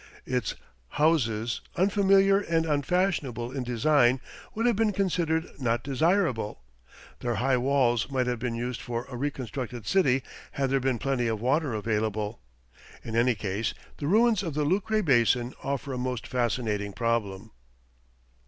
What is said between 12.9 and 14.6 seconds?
In any case, the ruins of